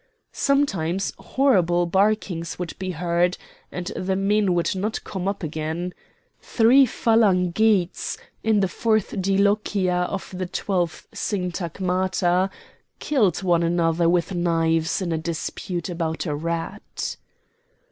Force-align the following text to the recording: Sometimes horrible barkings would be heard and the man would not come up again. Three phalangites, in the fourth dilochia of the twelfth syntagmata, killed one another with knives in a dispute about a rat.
Sometimes 0.33 1.13
horrible 1.19 1.85
barkings 1.85 2.57
would 2.57 2.73
be 2.79 2.89
heard 2.89 3.37
and 3.71 3.91
the 3.95 4.15
man 4.15 4.55
would 4.55 4.75
not 4.75 5.03
come 5.03 5.27
up 5.27 5.43
again. 5.43 5.93
Three 6.41 6.87
phalangites, 6.87 8.17
in 8.43 8.61
the 8.61 8.67
fourth 8.67 9.21
dilochia 9.21 10.05
of 10.09 10.33
the 10.35 10.47
twelfth 10.47 11.07
syntagmata, 11.13 12.49
killed 12.97 13.43
one 13.43 13.61
another 13.61 14.09
with 14.09 14.33
knives 14.33 15.03
in 15.03 15.11
a 15.11 15.19
dispute 15.19 15.87
about 15.87 16.25
a 16.25 16.33
rat. 16.33 17.17